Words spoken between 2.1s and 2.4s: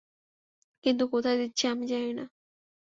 না।